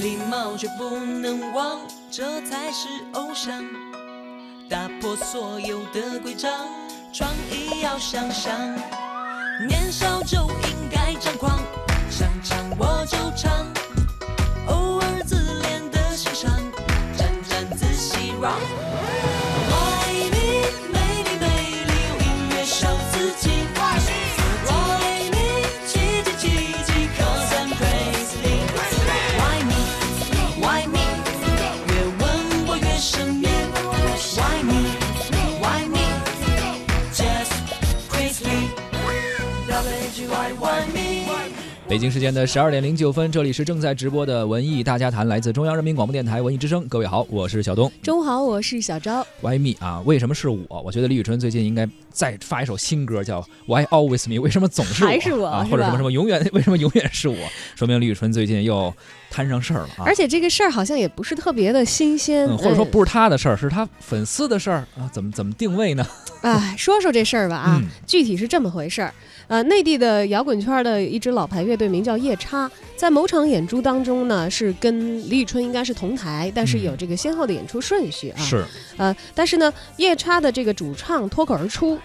[0.00, 1.78] 礼貌却不能忘，
[2.10, 3.62] 这才是偶像。
[4.68, 6.50] 打破所有的规章，
[7.12, 8.58] 创意要想象。
[9.68, 11.58] 年少就应该张狂，
[12.08, 13.66] 想唱我就唱，
[41.90, 46.86] 北京时间的十二点零九分，这里是正在直播的文艺大家谈，来自中央人民广播电台文艺之声。
[46.86, 47.90] 各位好，我是小东。
[48.00, 49.26] 中午好，我是小昭。
[49.40, 50.00] Why me 啊？
[50.02, 50.64] 为什么是我？
[50.68, 54.40] 我觉得李宇春最近应该再发一首新歌，叫 Why Always Me？
[54.40, 55.08] 为什么总是我？
[55.08, 55.64] 还是我啊？
[55.64, 56.40] 是或者什么什么永远？
[56.54, 57.36] 为什么永远是我？
[57.74, 58.94] 说明李宇春最近又
[59.28, 60.04] 摊上事儿了啊！
[60.06, 65.10] 而且这个事儿好像也不是特别的新鲜，嗯，或者说呃不是他的事儿，是他粉丝的事儿啊？
[65.12, 66.06] 怎么怎么定位呢？
[66.42, 69.12] 哎，说说这事儿吧啊，嗯具体是这么回事儿。
[69.50, 78.38] 呃，内地的摇滚圈的一支老牌乐队名叫夜叉，在某场演出当中呢，是跟李宇春应该是同台，但是嗯有这个先后的演出顺序啊。
[78.40, 78.64] 是
[78.96, 81.98] 呃，但是呢，夜叉的这个主唱脱口而出，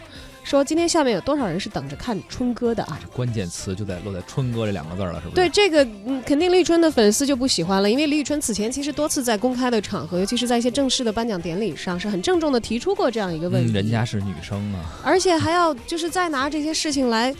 [0.45, 2.99] 说今天下面有多少人是等着看春哥的啊？
[3.01, 5.35] 这关键词就在落在“春哥”这两个字儿了，是不是？
[5.35, 15.01] 对这个，嗯，肯定李宇春的粉丝就不喜欢了，因为李宇春此前其实多次在公开的场合，尤其是在一些正式的颁奖典礼上，是很郑重的提出过这样一个问嗯，题，人家是女生啊。
[15.03, 17.33] 而且还要就是再拿这些事情来，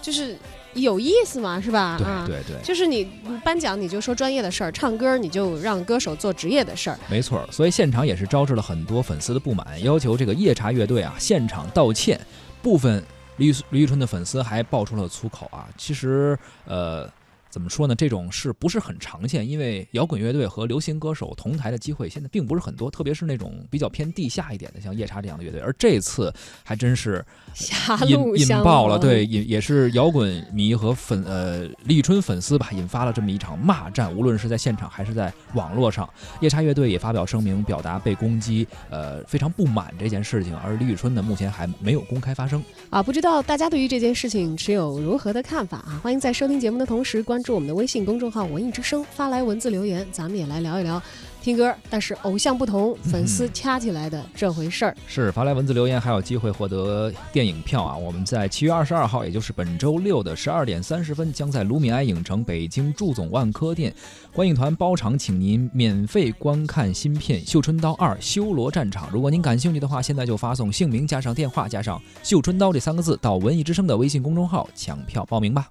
[0.00, 0.38] 就是
[0.74, 1.96] 有意思嘛，是吧？
[1.98, 12.20] 对啊，对对，就是你你颁奖你就说专业的事儿，唱歌你就让歌手做职业的事儿，没错，所以现场也是招致了很多粉丝的不满，要求这个夜叉乐队啊现场道歉。
[12.62, 13.02] 部分
[13.36, 15.68] 李宇李宇春的粉丝还爆出了粗口啊。
[15.76, 17.10] 其实，呃，
[17.52, 17.94] 怎么说呢？
[17.94, 25.60] 这种是不是很常见，因为摇滚乐队和流行歌手同台的机会现在并不是很多，特别是那种比较偏地下一点的，像夜叉这样的乐队。
[25.60, 26.32] 而这次
[26.64, 36.08] 还真是狭引引爆了，对，也也是摇滚迷和粉呃李宇春粉丝吧，引发了这么一场骂战，无论是在现场还是在网络上。
[36.40, 42.64] 夜叉乐队也发表声明，表达被攻击呃非常不满这件事情，而李宇春呢目前还没有公开发声。
[42.88, 46.00] 啊，不知道大家对于这件事情持有如何的看法啊？
[46.02, 51.02] 欢迎在收听节目的同时关注我们的微信公众号“文艺之声”，发来文字留言，咱们也来聊一聊
[51.42, 54.96] 听歌，但是偶像不同，粉丝掐起来的这回事儿。
[55.06, 57.96] 是发来文字留言还有机会获得电影票啊！
[57.96, 63.92] 我们在七月二十二号，也就是本周六的十二点三十分，将在卢米埃影城北京祝总万科店
[64.32, 69.08] 观影团包场，请您免费观看新片《绣春刀二：修罗战场》。
[69.12, 75.68] 如果您感兴趣的话，现在就发送姓名加上电话加上“绣春刀”这三个字到文艺之声的微信公众号抢票报名吧。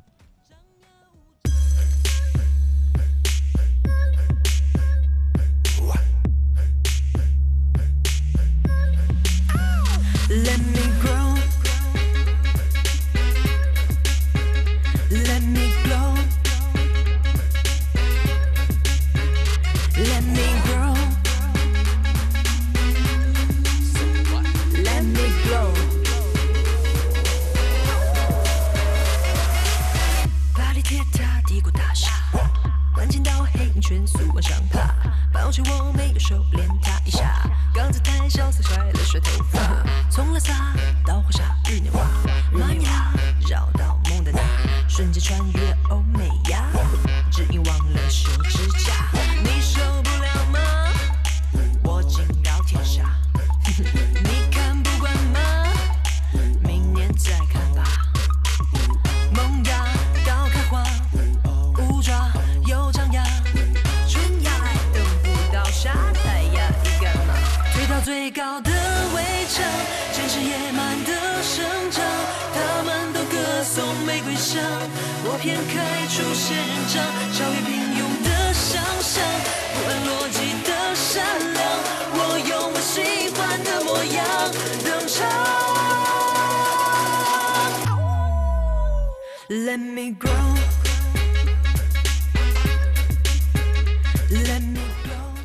[30.91, 32.11] 铁塔帝国大厦，
[32.93, 34.93] 关键到黑影全速往上爬，
[35.31, 39.59] 抱歉我没有收敛他一下，刚才太潇洒甩了甩头发，
[40.09, 40.53] 从拉萨
[41.05, 42.05] 到华沙日内瓦，
[42.51, 43.09] 玛尼拉
[43.47, 44.41] 绕到蒙大拿，
[44.89, 46.65] 瞬间穿越欧美亚，
[47.31, 48.93] 只因忘了修指甲，
[68.03, 68.71] 最高的
[69.15, 69.63] 围墙，
[70.13, 71.11] 真是野蛮的
[71.43, 72.03] 生长，
[72.53, 74.59] 他们都歌颂玫瑰香，
[75.23, 77.03] 我偏开出仙人掌，
[77.33, 79.23] 超越平庸的想象，
[79.73, 81.61] 不按逻辑的善良，
[82.13, 82.17] 我
[82.49, 84.17] 用我喜欢的模样
[84.83, 85.19] 登场。
[89.47, 90.29] Let me go
[94.31, 95.35] Let me grow.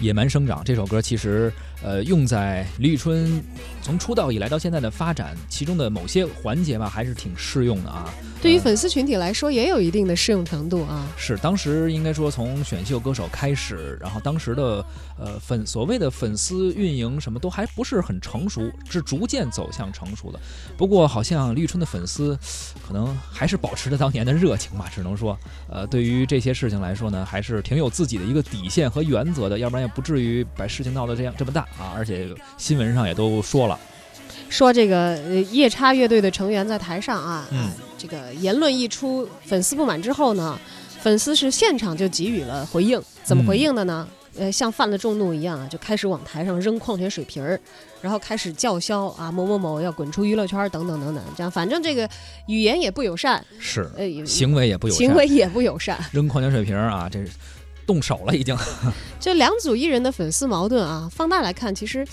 [0.00, 1.52] 野蛮生长这首歌其实
[1.82, 3.42] 呃，用在李宇春
[3.82, 8.12] 从出道以来到现在的发展，其中的某些环节吧，还是挺适用的啊。
[8.42, 11.08] 对于呃粉丝群体来说，也有一定的适用程度啊。
[11.16, 14.84] 是当时应该说从选秀歌手开始，然后当时的
[15.16, 20.40] 呃粉所谓的粉丝运营什么都还不是很成熟，是逐渐走向成熟的。
[20.76, 22.36] 不过好像李宇春的粉丝
[22.86, 25.38] 可能还是保持着当年的热情吧，只能说，
[25.70, 31.94] 呃，对于这些事情来说呢，还是挺有自己的一个底线和原则的，要不然也不至于把事情闹得这样这么大啊。
[31.94, 33.78] 而且新闻上也都说了，
[34.52, 37.48] 说这个呃夜叉乐队的成员在台上啊，
[37.96, 40.60] 这个言论一出，粉丝不满之后呢，
[41.00, 44.06] 粉丝是现场就给予了回应，怎么回应的呢？
[44.38, 47.58] 呃，像犯了众怒一样啊，就开始往台上扔矿泉水瓶儿，
[48.02, 52.06] 然后开始叫嚣啊某某某要滚出娱乐圈等等等等，这样反正这个
[52.46, 55.98] 语言也不友善，是呃，行为也不友善，行为也不友善。
[56.12, 57.30] 扔矿泉水瓶儿啊，这是
[57.86, 58.54] 动手了已经。
[59.18, 62.06] 这两组艺人的粉丝矛盾啊，放大来看，其实，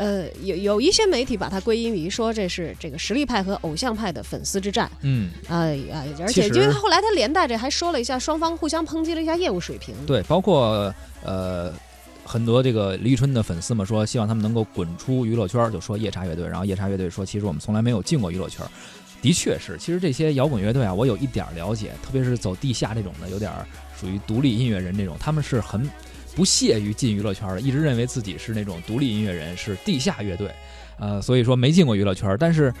[0.00, 4.90] 呃，有有一些媒体把它归因于说这是这个实力派和偶像派的粉丝之战。
[5.02, 5.30] 嗯。
[5.46, 6.00] 啊啊！
[6.20, 9.94] 而且因为后来他连带着还说了一下，双方互相抨击了一下业务水平。
[10.06, 10.90] 对，包括
[11.22, 11.70] 呃
[12.24, 16.48] 很多这个李宇春的粉丝们说，希望他们能够滚出娱乐圈，就说夜叉乐队。
[16.48, 18.64] 然后夜叉乐队说，其实我们从来没有进过娱乐圈。
[19.20, 23.52] 的确是，其实这些摇滚乐队啊，我有一点了解，特别是走地下这种的，有点
[24.00, 25.86] 属于独立音乐人这种，他们是很
[26.34, 30.50] 不屑于进娱乐圈儿，一直认为自己是那种独立音乐人，是地下乐队，
[30.98, 32.72] 呃，所以说没进过娱乐圈儿，但是。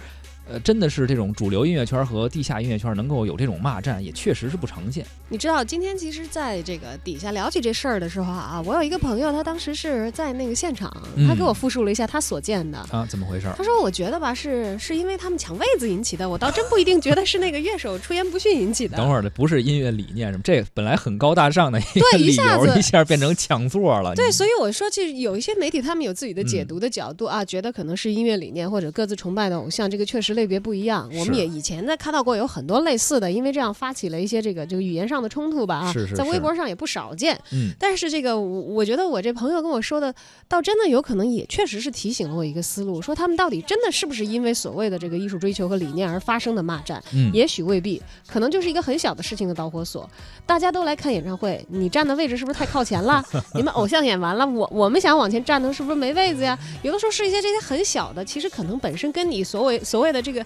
[0.48, 5.04] 呃，真的是这种主流音乐圈和地下音乐圈能够有这种骂战，也确实是不常见。
[5.28, 12.78] 你知道，今天其实在这个底下聊起这事儿的时候啊，我有一个朋友，他当时是在那个现场，嗯他给我复述了一下他所见的。
[12.90, 13.46] 啊，怎么回事？
[13.56, 18.96] 他说：“我觉得吧，是是因为他们抢位子引起的，我倒真不一定觉得是那个乐手出言不逊引起的。
[18.98, 24.12] ”等会儿的不是音乐理念什么，这本来很高大上的一个对一理由，下子一下变成抢座了。
[24.16, 31.08] 对，所以我说，其实有一些媒体他们有自己的解嗯读的角度、啊，觉得可能是音乐理念或者各自崇拜的偶像，这个确实类别不一样。
[31.14, 37.38] 我们也以前在看到过有很多类似的，因为这样发起了一些这个这个语言上的冲突吧啊，在是是是微博上也不少见。
[37.52, 40.14] 嗯，但是这个我我觉得我这朋友跟我说的，
[40.48, 47.02] 倒真的有可能也确实是提醒了我一个思路，说他们到底真的是不是因为所谓的这个艺术追求和理念而发生的骂战？
[47.12, 50.08] 嗯也许未必，可能就是一个很小的事情的导火索。
[50.46, 53.22] 大家都来看演唱会，你站的位置是不是太靠前了？
[53.54, 56.58] 你们偶像演完了，我我们想往前站的，是不是没位子呀？
[56.82, 60.44] 有的时候是一些这些很小的，其实可能本身跟你所谓所谓的这个。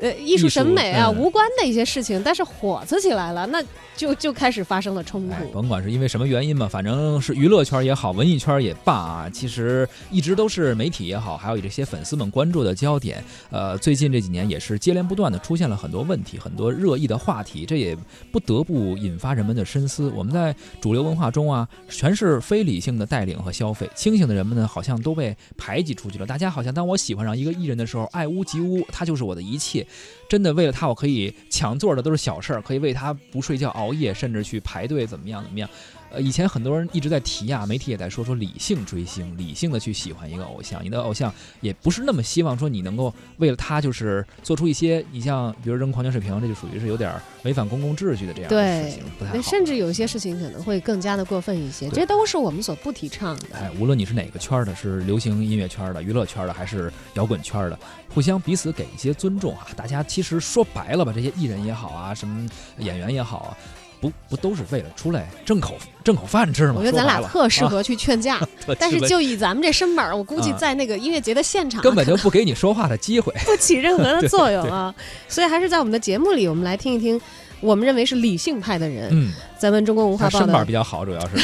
[0.00, 3.60] 呃，艺术审美啊，嗯无关的一些事情，但是火刺起来了，那
[3.96, 5.50] 就就开始发生了冲哎，突。
[5.52, 13.22] 甭管是因为什么原因吧，反正是娱乐圈也好，文艺圈也罢啊，其实一直都是媒体也好，还有这些粉丝们关注的焦点。
[13.50, 17.96] 呃，最近这几年也是接连不断的出现了很多问题，很多热议的话题，这也
[18.30, 20.12] 不得不引发人们的深思。
[20.14, 26.24] 我们在主流文化中啊，全是非理性的带领和消费，清醒的人们呢，好像都被排挤出去了。
[26.26, 29.84] 大家好像当我喜欢上一个艺人的时候，爱屋及乌，他就是我的一切。
[30.28, 35.68] 真的为了他，我可以抢座的都是小事儿，可以为他不睡觉熬夜，甚至去排队怎么样怎么样。
[36.10, 40.82] 呃，以前很多人一直在提啊，媒体也在说说理性追星，理性的去喜欢一个偶像。
[40.82, 49.50] 你的偶像也不是那么希望说你能够为了他就是做出一些，你像比如扔矿泉水瓶，这就属于是有点儿违反公共秩序的这样的事对情，不太那好。
[49.50, 53.46] 甚至有些事情可能会更加的过分一些，这都是我们所不提倡的。
[53.54, 57.78] 哎，无论你是哪个圈儿的，是流行音乐圈儿的、娱乐圈儿的，还是摇滚圈儿的，
[58.14, 59.66] 互相彼此给一些尊重啊！
[59.76, 62.48] 大家其实说白了吧，这些艺人也好啊，什么
[62.78, 63.56] 演员也好啊，
[64.00, 66.74] 不不都是为了出来挣口挣口饭吃吗？
[66.78, 73.32] 我觉得咱俩特适合去劝架， 特但是就以咱们这身板儿，我估计啊在那个音乐节的现场啊根本就不给你说话的机会。
[73.44, 74.94] 不起任何的 作用啊。
[75.28, 77.20] 所以还是在我们的节目里，我们来听一听。
[77.60, 81.36] 我们认为是理性派的人，嗯，咱们中国文化报的身板比较好，主要是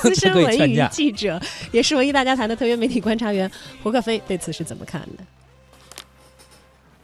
[0.00, 1.38] 资深文娱记者，
[1.70, 3.50] 也是文艺大家谈的特约媒体观察员
[3.82, 5.24] 胡克飞，对此是怎么看的？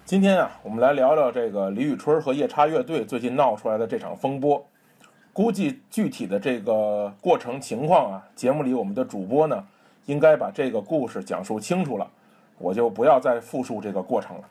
[0.06, 4.66] 今天啊，我们来聊聊这个李宇春和夜叉乐队最近闹出来的这场风波。
[5.36, 9.62] 估计具体的这个过程情况啊，节目里我们的主播呢，
[10.06, 12.10] 应该把这个故事讲述清楚了，
[12.56, 14.44] 我就不要再复述这个过程了。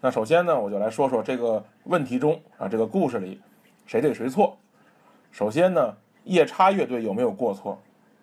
[0.00, 3.40] 那首先呢，我就来说说这个问题中啊，这个故事里
[3.86, 4.58] 谁对谁错。
[5.30, 7.78] 首先呢，夜叉乐队有没有过错？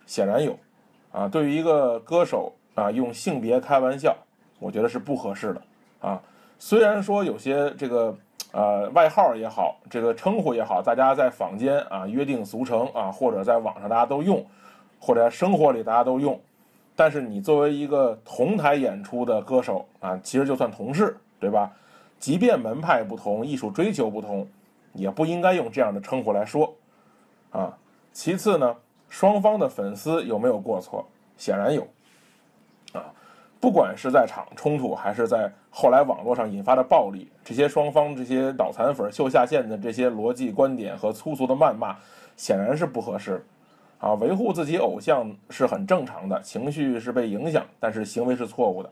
[0.06, 0.60] 显然有。
[1.14, 4.14] 啊，对于一个歌手啊，用性别开玩笑，
[4.60, 5.62] 我觉得是不合适的
[6.02, 6.22] 啊。
[6.60, 8.14] 虽然说有些这个
[8.54, 14.46] 呃外号也好，这个称呼也好，大家在坊间啊约定俗成啊，或者在网上大家都用，
[15.00, 16.40] 或者生活里大家都用，
[16.96, 21.74] 但是你作为一个同台演出的歌手啊，其实就算同事，对吧？
[22.20, 24.48] 即便门派不同，艺术追求不同，
[24.94, 26.74] 也不应该用这样的称呼来说
[27.52, 27.78] 啊。
[28.14, 28.76] 其次呢，
[29.10, 31.06] 双方的粉丝有没有过错？
[31.36, 31.86] 显然有。
[33.64, 41.96] 不管是在场冲突，还是在后来网络上引发的暴力，这些双方这些脑残粉秀下限的这些逻辑观点和粗俗的谩骂，
[42.36, 43.42] 显然是不合适。
[44.00, 48.92] 啊，维护自己偶像是很正常的，情绪是被影响，但是行为是错误的。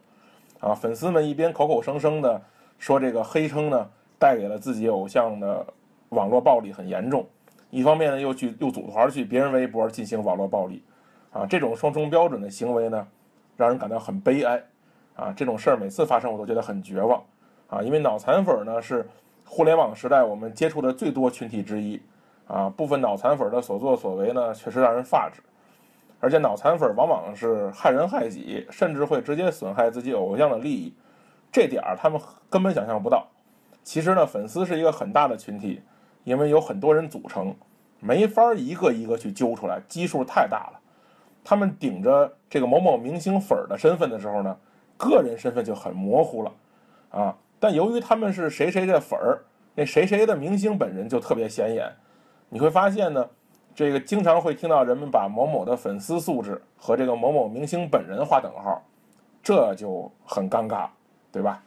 [0.62, 2.42] 啊，粉丝们一边口口声声的
[2.80, 3.86] 说这个黑称呢
[4.18, 5.68] 带给了自己偶像的
[6.12, 7.28] 网络暴力很严重，
[7.72, 10.82] 一方面呢又去又组团去别人微博进行网络暴力。
[11.34, 13.06] 啊，这种双重标准的行为呢，
[13.62, 14.62] 让人感到很悲哀。
[15.16, 17.24] 啊，这种事儿每次发生我都觉得很绝望。
[17.70, 19.08] 啊，因为脑残粉呢是
[19.46, 22.02] 互联网时代我们接触的最多群体之一。
[22.48, 25.42] 啊，部分脑残粉的所作所为呢，确实让人发指，
[26.20, 30.94] 而且脑残粉往往是害人害己，甚至会直接损害自己偶像的利益，
[31.50, 33.26] 这点儿他们根本想象不到。
[33.84, 35.82] 其实呢，粉丝是一个很大的群体，
[36.26, 37.56] 因为有很多人组成，
[38.02, 40.81] 没法一个一个去揪出来，基数太大了。
[41.44, 44.56] 他们顶着这个某某明星粉儿的身份的时候呢，
[44.98, 46.52] 个人身份就很模糊了，
[47.10, 49.42] 啊，但由于他们是谁谁的粉儿，
[49.76, 51.92] 那谁谁的明星本人就特别显眼。
[52.50, 53.30] 你会发现呢，
[53.74, 58.84] 这个经常会听到人们把某某的粉丝素质和这个某某明星本人划等号，
[59.42, 60.88] 这就很尴尬，
[61.32, 61.64] 对吧？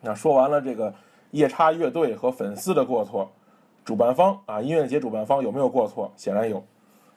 [0.00, 0.92] 那说完了这个
[1.32, 3.30] 夜叉乐队和粉丝的过错，
[3.84, 6.10] 主办方啊，音乐节主办方有没有过错？
[6.16, 6.64] 显然有，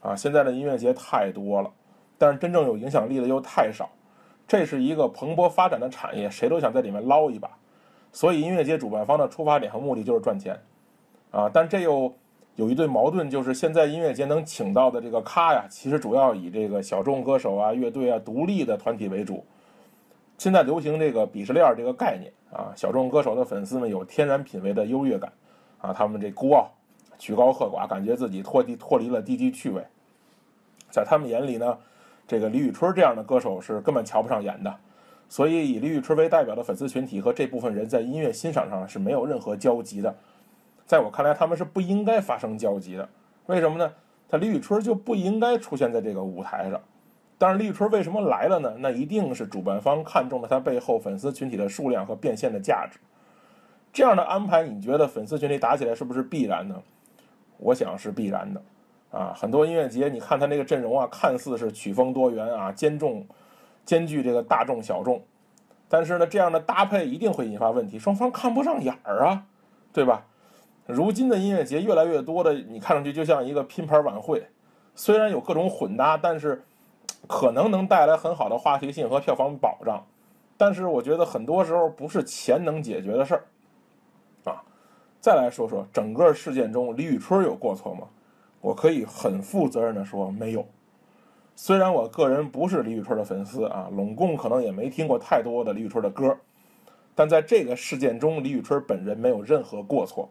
[0.04, 1.72] 啊，现在的音乐节太多了，
[2.18, 3.90] 但是真正有影响力的又太少，
[4.48, 7.50] 这是一个蓬勃发展的产业，谁都想在里面捞一把，
[8.12, 10.60] 所以音乐节主办方的出发点和目的就是赚钱，
[11.32, 12.14] 啊，但这又。
[12.56, 19.44] 有一对矛盾，就是现在音乐节能请到的这个咖呀，其实主要以这个小众歌手啊、乐队啊、独立的团体为主。
[20.38, 25.34] 现在流行这个鄙视链这个概念啊，小众歌手的粉丝们有天然品味的优越感
[25.80, 26.70] 啊，他们这孤傲、
[27.18, 29.84] 曲高和寡，感觉自己脱离脱离了低级趣味。
[30.94, 31.76] 在他们眼里呢，
[32.28, 34.72] 这个李宇春这样的歌手是根本瞧不上眼的，
[35.28, 40.16] 所以以李宇春为代表的粉丝群体和这部分人在音乐欣赏上是没有任何交集的。
[40.86, 43.10] 在我看来，他们是不应该发生交集的。
[43.48, 43.92] 为什么呢？
[44.30, 46.80] 他李宇春就不应该出现在这个舞台上。
[47.40, 48.72] 但是李宇春为什么来了呢？
[48.78, 53.00] 那一定是主办方看中了他背后粉丝群体的数量和变现的价值。
[53.92, 56.80] 这样的安排，你觉得粉丝群体打起来是不是必然呢？
[57.58, 58.62] 我想是必然的。
[59.14, 63.24] 啊，很多音乐节，你看他那个阵容啊，看似是曲风多元啊，兼重
[63.86, 65.22] 兼具这个大众小众，
[65.88, 69.46] 但是呢，这样的搭配一定会引发问题，双方看不上眼儿啊，
[69.94, 70.26] 对吧？
[70.88, 74.48] 如今的音乐节越来越多的，你看上去就像一个拼盘晚会，
[74.96, 76.64] 虽然有各种混搭，但是
[77.28, 80.04] 可能能带来很好的话题性和票房保障。
[80.58, 83.44] 但是我觉得很多时候不是钱能解决的事儿，
[84.52, 84.64] 啊。
[85.22, 88.08] 再来说说整个事件中李宇春有过错吗？
[88.64, 90.66] 我可以很负责任的说没有。
[91.54, 96.38] 虽然我个人不是李宇春的粉丝啊，拢共可能也没听过太多的李宇春的歌，
[97.14, 100.30] 但在这个事件中，李宇春本人没有任何过错。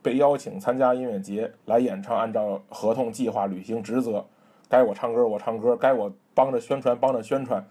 [0.00, 4.24] 被邀请参加音乐节来演唱，按照合同计划履行职责，
[4.68, 7.66] 该我唱歌我唱歌，该我帮着宣传帮着宣传，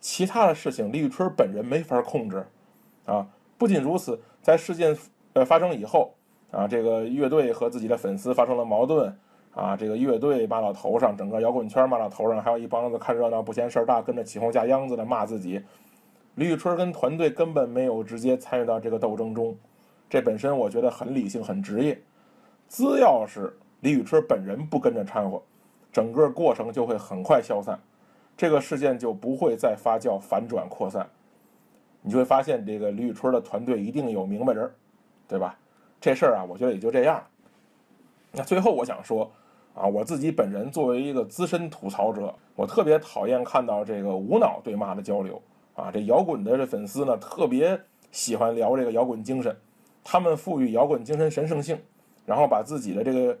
[0.00, 2.46] 其他的事情李宇春本人没法控制，
[3.04, 4.96] 啊，不仅如此，在事件
[5.34, 6.14] 呃发生以后，
[6.50, 9.14] 啊，这个乐队和自己的粉丝发生了矛盾，
[9.54, 15.62] 啊，这个乐队骂到头上，整个摇滚圈骂到头上，还有一帮子看热闹不嫌事儿大，跟着起哄架秧子的骂自己，
[16.34, 19.56] 李宇春跟团队根本没有直接参与到这个斗争中。
[20.10, 22.00] 这本身我觉得很理性、很职业。
[22.68, 25.40] 只要是李宇春本人不跟着掺和，
[25.92, 27.78] 整个过程就会很快消散，
[28.36, 31.08] 这个事件就不会再发酵、反转、扩散。
[32.02, 34.70] 你就会发现，这个李宇春的团队一定有明白人，
[35.28, 35.56] 对吧？
[36.00, 37.22] 这事儿啊，我觉得也就这样。
[38.32, 39.30] 那最后我想说，
[39.74, 45.42] 啊，我自己本人作为一个资深吐槽者，我特别讨厌看到这个无脑对骂的交流。
[45.74, 47.80] 啊，这摇滚的这粉丝呢，特别
[48.12, 49.56] 喜欢聊这个摇滚精神。
[50.04, 51.76] 他们赋予摇滚精神神圣性，
[52.24, 53.38] 然后把自己的这个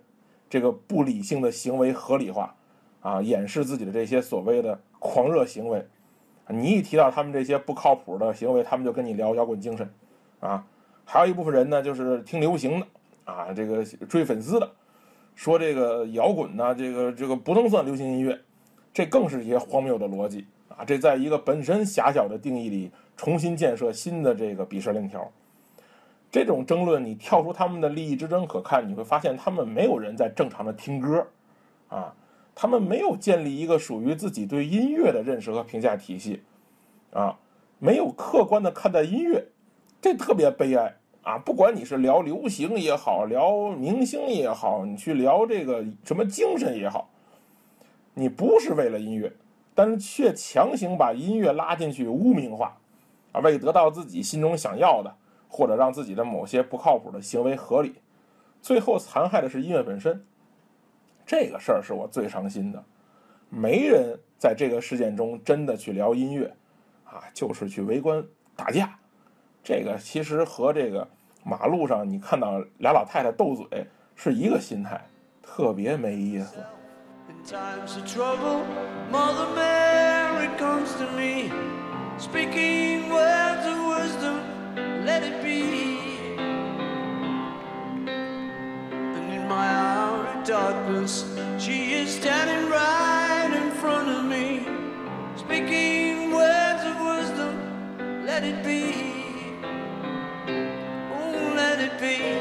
[0.50, 2.52] 这个不理性的行为合理化，
[3.00, 5.86] 啊，掩饰自己的这些所谓的狂热行为。
[6.48, 9.88] 你一提到他们这些不靠谱的行为，他们就跟你聊摇滚精神，
[10.40, 10.66] 啊，
[11.04, 12.86] 还有一部分人呢，就是听流行的，
[13.24, 14.68] 啊，这个追粉丝的，
[15.34, 18.40] 说这个摇滚呢，这个这个不能算流行音乐，
[18.92, 20.84] 这更是一些荒谬的逻辑啊！
[20.84, 25.30] 这在一个本身狭小的定义里，重新建设新的这个鄙视链条。
[26.30, 31.26] 这种争论，你跳出他们的利益之争可看，你会发现他们没有人在正常的听歌，
[31.88, 32.14] 啊，
[32.54, 36.42] 他们没有建立一个属于自己对音乐的认识和评价体系，
[37.12, 37.38] 啊，
[37.78, 39.46] 没有客观的看待音乐，
[40.00, 41.38] 这特别悲哀啊！
[41.38, 47.10] 不管你是聊流行也好，聊明星也好，你去聊这个什么精神也好，
[48.12, 49.32] 你不是为了音乐，
[49.74, 52.76] 但是却强行把音乐拉进去污名化，
[53.32, 55.16] 啊，为得到自己心中想要的，
[55.48, 57.94] 或者让自己的某些不靠谱的行为合理，
[58.60, 60.24] 最后残害的是音乐本身。
[61.24, 62.84] 这个事儿是我最伤心的。
[63.48, 66.54] 没人在这个事件中真的去聊音乐，
[67.04, 68.22] 啊，就是去围观
[68.54, 68.98] 打架。
[69.64, 71.08] 这个其实和这个
[71.42, 75.00] 马路上你看到俩老太太斗嘴是一个心态，
[75.42, 76.56] 特别没意思。
[77.30, 78.60] In times of trouble,
[79.10, 81.50] Mother Mary comes to me,
[82.18, 84.40] speaking words of wisdom,
[85.06, 86.36] let it be.
[89.16, 91.24] And in my hour of darkness,
[91.58, 94.66] she is standing right in front of me,
[95.36, 99.13] speaking words of wisdom, let it be.
[102.04, 102.33] be